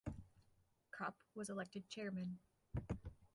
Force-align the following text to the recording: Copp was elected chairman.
Copp 0.89 1.21
was 1.35 1.47
elected 1.51 1.87
chairman. 1.87 2.39